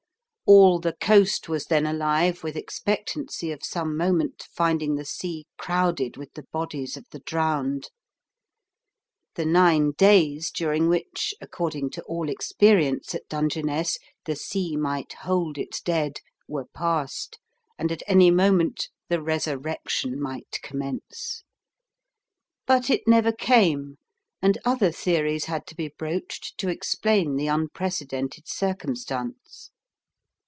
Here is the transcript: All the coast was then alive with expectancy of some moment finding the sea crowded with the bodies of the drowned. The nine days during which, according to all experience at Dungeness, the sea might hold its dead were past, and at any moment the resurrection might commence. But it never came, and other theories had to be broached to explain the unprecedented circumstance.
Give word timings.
All 0.47 0.79
the 0.79 0.91
coast 0.99 1.47
was 1.47 1.67
then 1.67 1.85
alive 1.85 2.43
with 2.43 2.57
expectancy 2.57 3.53
of 3.53 3.63
some 3.63 3.95
moment 3.95 4.43
finding 4.53 4.95
the 4.95 5.05
sea 5.05 5.45
crowded 5.57 6.17
with 6.17 6.33
the 6.33 6.43
bodies 6.51 6.97
of 6.97 7.05
the 7.11 7.19
drowned. 7.21 7.89
The 9.35 9.45
nine 9.45 9.91
days 9.93 10.51
during 10.51 10.89
which, 10.89 11.33
according 11.39 11.91
to 11.91 12.01
all 12.01 12.27
experience 12.27 13.15
at 13.15 13.29
Dungeness, 13.29 13.97
the 14.25 14.35
sea 14.35 14.75
might 14.75 15.13
hold 15.21 15.57
its 15.57 15.79
dead 15.79 16.19
were 16.49 16.65
past, 16.75 17.39
and 17.79 17.89
at 17.89 18.03
any 18.05 18.29
moment 18.29 18.89
the 19.07 19.21
resurrection 19.21 20.21
might 20.21 20.59
commence. 20.61 21.45
But 22.67 22.89
it 22.89 23.07
never 23.07 23.31
came, 23.31 23.99
and 24.41 24.57
other 24.65 24.91
theories 24.91 25.45
had 25.45 25.65
to 25.67 25.75
be 25.75 25.87
broached 25.97 26.57
to 26.57 26.67
explain 26.67 27.37
the 27.37 27.47
unprecedented 27.47 28.49
circumstance. 28.49 29.69